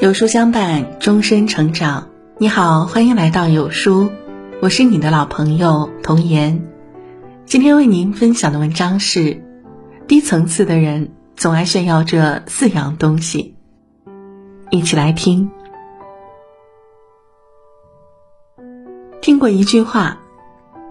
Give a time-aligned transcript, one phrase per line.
[0.00, 2.08] 有书相伴，终身成长。
[2.38, 4.10] 你好，欢迎来到有书，
[4.62, 6.66] 我是你的老朋友童言。
[7.44, 9.44] 今天为您分享的文章是：
[10.08, 13.56] 低层次的人总爱炫耀这四样东西。
[14.70, 15.50] 一起来听。
[19.20, 20.18] 听过一句话，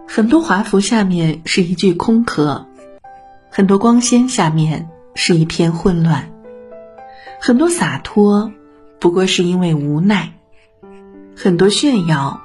[0.08, 2.68] 很多华服下面是一具空壳，
[3.50, 6.30] 很多光鲜下面是一片混乱，
[7.42, 8.52] 很多洒脱。
[9.00, 10.34] 不过是因为无奈，
[11.36, 12.42] 很多炫耀，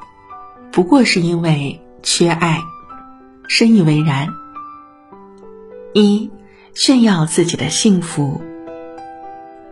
[0.70, 2.60] 不过是因为缺爱，
[3.48, 4.28] 深以为然。
[5.92, 6.30] 一
[6.74, 8.40] 炫耀自己的幸福。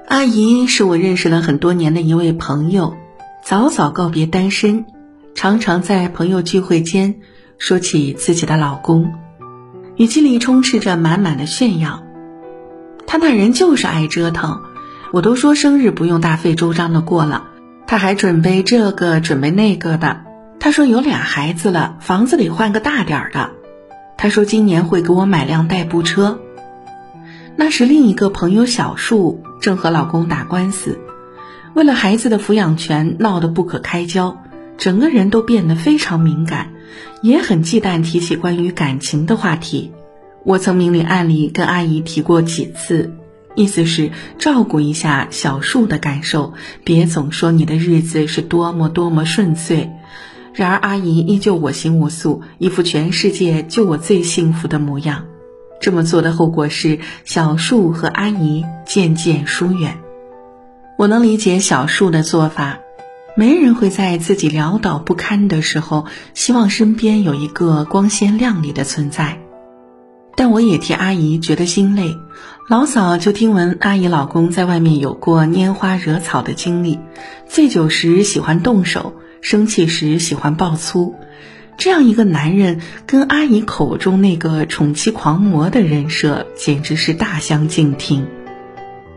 [0.09, 2.97] 阿姨是我认识了很多年的一位朋友，
[3.45, 4.85] 早早告别单身，
[5.37, 7.21] 常常在朋友聚会间
[7.59, 9.13] 说起自己的老公，
[9.97, 12.03] 语气里充斥着满满的炫耀。
[13.07, 14.72] 他那人就是爱折腾。
[15.13, 17.45] 我都说生日不用大费周章的过了，
[17.87, 20.23] 他还准备这个准备那个的。
[20.59, 23.51] 他说有俩孩子了，房子里换个大点儿的。
[24.17, 26.41] 他说今年会给我买辆代步车。
[27.57, 30.99] 那时另一个朋友小树正和老公打官司，
[31.75, 34.39] 为了孩子的抚养权闹得不可开交，
[34.79, 36.71] 整个人都变得非常敏感，
[37.21, 39.93] 也很忌惮提起关于感情的话题。
[40.43, 43.13] 我曾明里暗里跟阿姨提过几次。
[43.55, 49.91] 意思是照顾一下小树的感受，别总说你的日子是多么多么顺遂。
[50.55, 55.25] 然而阿姨依旧我行我素，一副全世界就我最幸福的模样。
[55.81, 59.99] 这么做的后果是小树和阿姨渐渐疏远。
[60.99, 62.79] 我能理解小树的做法，
[63.35, 69.39] 没人会在自己潦倒不堪的时候，希望身边有一个光鲜亮丽的存在。
[70.37, 72.17] 但我也替阿姨觉得心累。
[72.69, 76.99] 老早就听闻阿姨老公在外面有过拈花惹草的经历，
[77.47, 81.15] 醉酒时喜欢动手，生气时喜欢爆粗。
[81.77, 88.27] 这样一个男人，跟阿姨口中那个宠妻狂魔的人设，简直是大相径庭。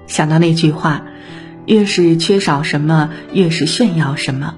[0.07, 1.03] 想到那句话，
[1.65, 4.55] 越是缺少什么，越是炫耀什么。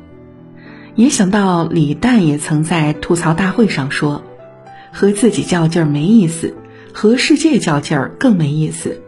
[0.95, 4.24] 也想到李诞也曾在吐槽大会上说。
[4.92, 6.56] 和自己较劲儿没意思，
[6.94, 9.02] 和世界较劲儿更没意思。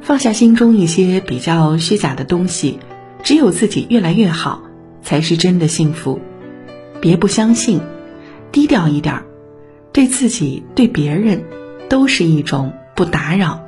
[0.00, 2.78] 放下心中一些比较虚假的东西，
[3.22, 4.62] 只有自己越来越好，
[5.02, 6.20] 才是真的幸福。
[7.00, 7.80] 别不相信，
[8.52, 9.26] 低调一点儿，
[9.92, 11.44] 对自己对别人，
[11.88, 13.60] 都是一种不打扰。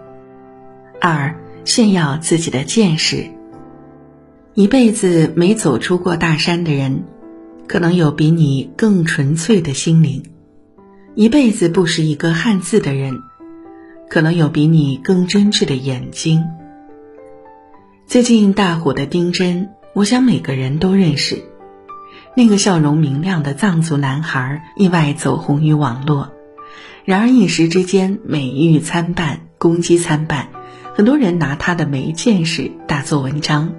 [1.01, 3.27] 二，炫耀自己的见识。
[4.55, 7.05] 一辈子没走出过大山的人，
[7.67, 10.23] 可能有比你更纯粹的心灵。
[11.19, 13.22] 一辈子不识一个汉字的人，
[14.10, 16.44] 可能有比你更真挚的眼睛。
[18.06, 21.43] 最近大火的丁真，我想每个人都认识。
[22.34, 26.34] 那个笑容明亮的藏族男孩，意外走红于网络。
[27.06, 30.48] 然而一时之间，美誉参半，攻击参半。
[30.94, 33.72] 很多人拿他的没见识大做文章，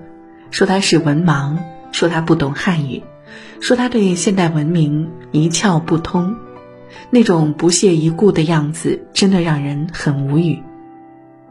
[0.49, 1.59] 说他是文盲，
[1.91, 3.03] 说他不懂汉语，
[3.59, 6.35] 说他对现代文明一窍不通。
[7.09, 10.59] 那种不屑一顾的样子，真的让人很无语。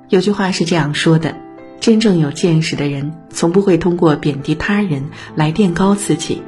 [0.09, 1.37] 有句话是这样说的：
[1.81, 5.05] 真正有见识的人，从不会通过贬低他人
[5.35, 6.43] 来垫高自己，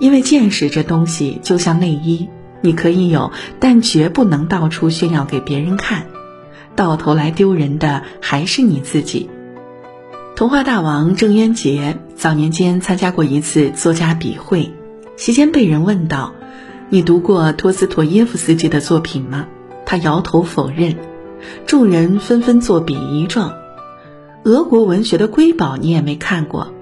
[0.00, 2.28] 因为见识这东西就像内衣，
[2.60, 3.30] 你可以有，
[3.60, 6.06] 但绝不能到处炫耀给别人看，
[6.74, 9.30] 到头来丢人的还是你自己。
[10.34, 14.72] 童话大王郑渊洁早年间参加过一次作家笔会，
[15.16, 16.34] 席间被人问到。
[16.92, 19.46] 你读过托斯妥耶夫斯基的作品吗？
[19.86, 20.96] 他摇头否认，
[21.64, 23.54] 众人纷纷作比一状。
[24.44, 26.74] 俄国文学的瑰宝你也没看过，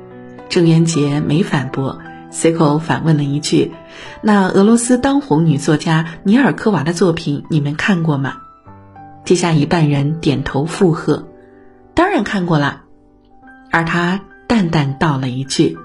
[0.49, 2.01] 郑渊洁没反驳，
[2.33, 3.71] 随口反问了一句
[4.21, 8.39] ：“那俄罗斯当红女作家尼尔科娃的作品你们看过吗？”
[9.25, 11.29] 接下一半人点头附和
[11.95, 12.83] ：“当然看过了。”
[13.71, 15.79] 而他淡淡道了一句：“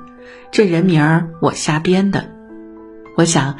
[0.49, 2.25] 这人名儿我瞎编的。”
[3.17, 3.57] 我想。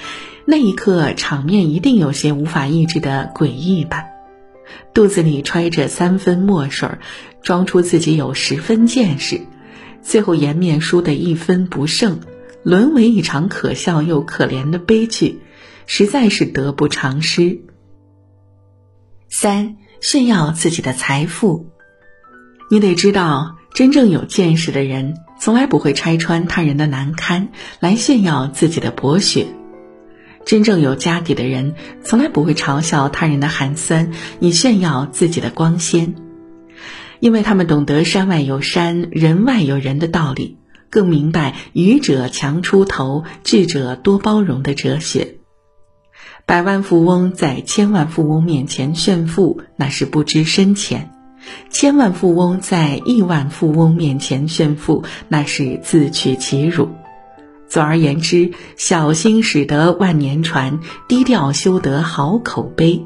[0.48, 4.06] 那一刻，场面一定有些无法抑制的诡异吧。
[4.94, 6.90] 肚子里揣着三分墨水，
[7.42, 9.42] 装出自己有十分见识，
[10.04, 12.20] 最后颜面输得一分不剩，
[12.64, 15.42] 沦为一场可笑又可怜的悲剧，
[15.88, 17.62] 实在是得不偿失。
[19.28, 21.72] 三炫耀自己的财富，
[22.70, 27.50] 你得知道，真正有见识的人，从来不会拆穿他人的难堪
[27.80, 29.48] 来炫耀自己的博学。
[30.46, 36.14] 真正有家底的人，从来不会嘲笑他人的寒酸，以炫耀自己的光鲜，
[37.20, 40.58] 因为他们懂得山外有山，人外有人的道理，
[40.92, 45.38] 更明白愚者强出头，智者多包容的哲学。
[46.46, 51.10] 百万富翁在千万富翁面前炫富，那是不知深浅；
[51.72, 56.90] 千万富翁在亿万富翁面前炫富，那是自取其辱。
[57.76, 60.80] 总而言之，小心驶得万年船，
[61.10, 63.06] 低调修得好口碑。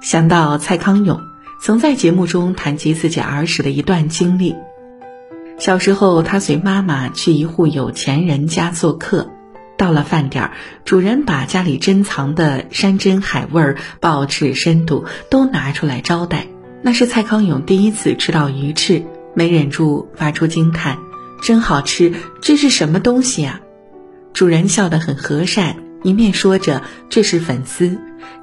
[0.00, 1.20] 想到蔡康永
[1.60, 4.54] 曾在节目中谈及自己儿时的一段经历，
[5.58, 9.28] 小时候他随妈妈去一户有钱人家做客。
[9.76, 10.52] 到了饭点儿，
[10.84, 16.46] 主人把家里珍藏的山珍海味、鲍翅参肚都拿出来招待。
[16.80, 19.02] 那是蔡康永第一次吃到鱼翅，
[19.34, 20.98] 没忍住发出惊叹
[21.42, 22.12] ：“真好吃！
[22.40, 23.60] 这是什么东西啊？”
[24.32, 27.98] 主人笑得很和善，一面说着这是粉丝，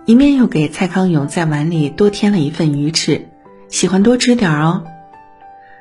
[0.05, 3.27] 一面又给蔡康永在碗里多添了一份鱼翅，
[3.69, 4.83] 喜欢多吃点哦。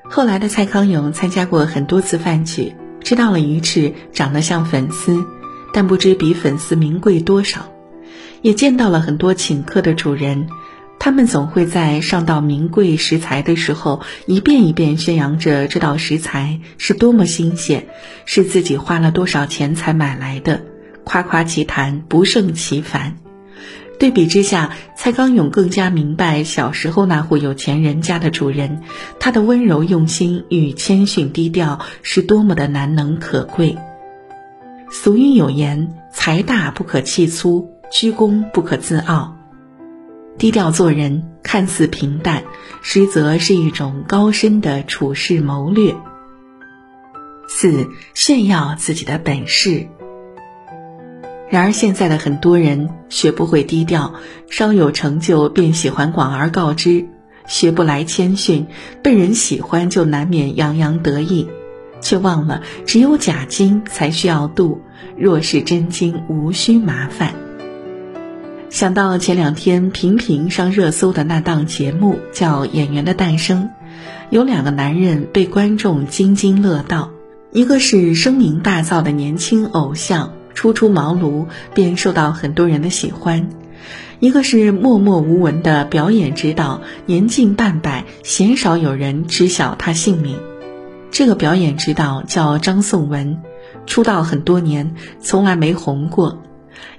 [0.04, 5.24] 后来的蔡康永参加过很多次饭局，知道了鱼翅长得像粉丝。
[5.74, 7.72] 但不知比粉丝名贵多少，
[8.42, 10.46] 也见到了很多请客的主人，
[11.04, 17.88] 他们总会在上到名贵食材的时候，一遍一遍宣扬着这道食材是多么新鲜，
[18.24, 20.62] 是自己花了多少钱才买来的，
[21.02, 23.16] 夸夸其谈不胜其烦。
[23.98, 28.82] 对比之下，蔡康永更加明白小时候那户有钱人家的主人，
[29.18, 33.76] 他的温柔用心与谦逊低调是多么的难能可贵。
[34.92, 39.36] 俗语有言：“财大不可气粗，居功不可自傲。”
[40.38, 42.42] 低调做人看似平淡，
[42.82, 45.94] 实则是一种高深的处事谋略。
[47.48, 49.86] 四炫耀自己的本事。
[51.50, 54.14] 然而现在的很多人学不会低调，
[54.48, 57.06] 稍有成就便喜欢广而告之，
[57.46, 58.66] 学不来谦逊，
[59.02, 61.48] 被人喜欢就难免洋洋得意。
[62.00, 64.80] 却忘了，只有假金才需要镀，
[65.16, 67.34] 若是真金，无需麻烦。
[68.72, 73.64] 想到前两天频频上热搜的那档节目，叫《演员的诞生》，
[74.30, 77.10] 有两个男人被观众津津乐道，
[77.50, 83.42] 一个是声名大噪的年轻偶像，初出茅庐便受到很多人的喜欢；
[84.20, 90.38] 一个是默默无闻的表演指导，年近半百，鲜少有人知晓他姓名。
[91.10, 93.42] 这个表演指导叫张颂文，
[93.84, 96.42] 出道很多年，从来没红过。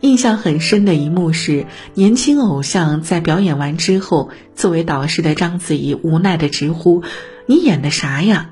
[0.01, 7.03] 印象很深的一幕是，年轻偶像在表演完之后，作为导师的章子怡无奈的直呼
[7.47, 8.51] ：“你演的啥呀？”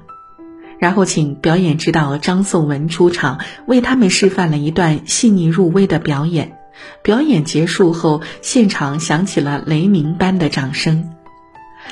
[0.79, 6.57] 然后请表演指导张颂文出场，为他们示范了一段细腻入微的表演。
[7.03, 11.11] 表演结束后，现场响起了雷鸣般的掌声。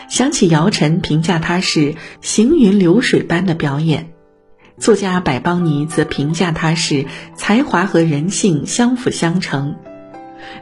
[0.07, 4.11] 想起姚晨评价他是行云流水般的表演，
[4.79, 7.05] 作家百邦尼则评价他是
[7.35, 9.75] 才华和人性相辅相成。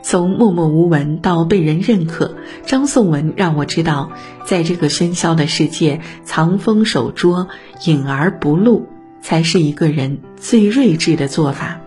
[0.02, 2.36] 从默默无闻到被人认可，
[2.66, 4.12] 张颂文让我知道，
[4.44, 7.48] 在这个喧嚣的世界，藏锋守拙、
[7.86, 8.88] 隐而不露，
[9.22, 11.80] 才是一个人最睿智的做法。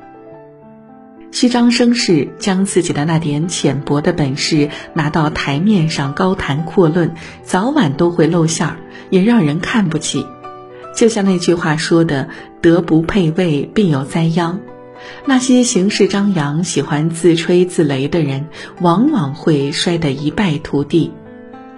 [1.32, 8.76] 虚张声势，将自己的那点浅薄的本事拿到台面上高谈阔论，早晚都会露馅儿，
[9.10, 10.26] 也让人看不起。
[11.00, 12.28] 就像那句话说的
[12.60, 14.60] ：“德不配位，必有灾殃。”
[15.24, 18.48] 那些行事张扬、喜欢自吹自擂的人，
[18.82, 21.10] 往往会摔得一败涂地。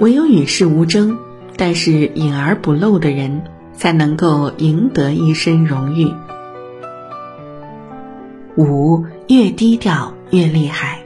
[0.01, 1.19] 唯有与世无争，
[1.57, 3.43] 但是隐而不露的人，
[3.75, 6.13] 才能够赢得一身荣誉。
[8.57, 10.99] 五越低调越厉害。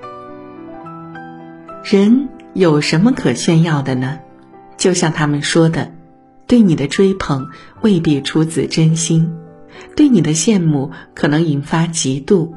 [1.85, 4.21] 人有什么可炫耀的呢？
[4.79, 5.93] 就像他们说的，
[6.47, 7.49] 对你的追捧
[7.81, 9.37] 未必出自真心，
[9.97, 12.53] 对你的羡慕可能引发嫉妒。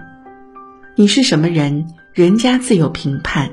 [0.96, 3.50] 你是什么人，人家自有评判；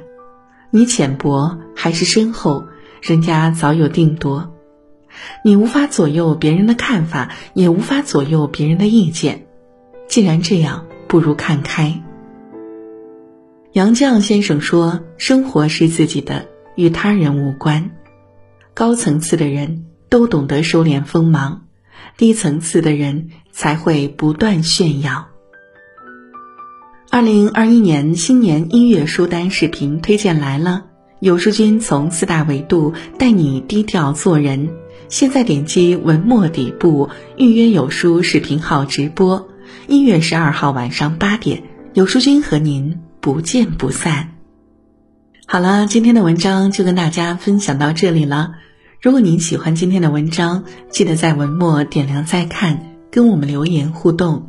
[0.70, 2.64] 你浅薄还是深厚，
[3.02, 4.52] 人家早有定夺。
[5.44, 9.46] 你无法左右别人的看法，也无法左右别人的意见。
[10.08, 10.86] 既然这样。
[11.08, 12.02] 不如看开。
[13.74, 17.92] 杨绛先生说：“生活是自己的，与他人无关。
[18.74, 21.62] 高层次的人都懂得收敛锋芒，
[22.16, 25.28] 低层次的人才会不断炫耀。”
[27.10, 30.84] 二零二一年新年音乐书单视频推荐来了，
[31.20, 34.68] 有书君从四大维度带你低调做人。
[35.08, 39.48] 现在点击文末底部预约有书视频号直播。
[39.86, 41.62] 一月十二号晚上八点，
[41.94, 44.34] 有书君和您不见不散。
[45.46, 48.54] 好了，今天的文章就跟大家分享到这里了。
[49.06, 52.96] 如果您喜欢今天的文章，记得在文末点亮再看。
[53.08, 54.48] 跟我们留言互动。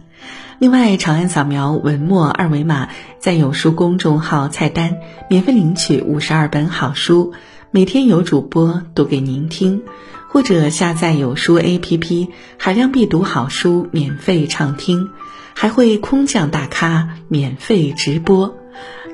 [0.58, 4.98] 另外，长按扫描文末二维码，在有书公众号菜单
[5.30, 7.34] 免费领取五十二本好书，
[7.70, 9.84] 每天有主播读给您听，
[10.28, 15.12] 或者下载有书 APP，海量必读好书免费畅听，
[15.54, 18.58] 还会空降大咖免费直播，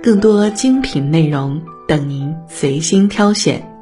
[0.02, 3.73] 更多精品内容等您随心挑选。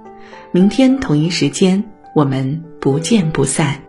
[0.53, 1.81] 明天同一时间，
[2.13, 3.81] 我们不见不散。